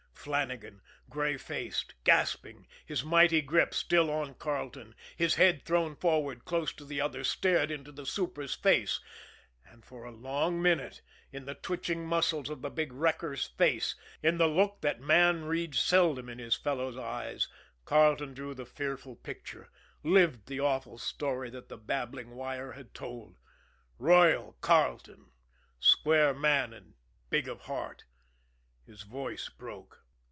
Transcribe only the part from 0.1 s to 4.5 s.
Flannagan, gray faced, gasping, his mighty grip still on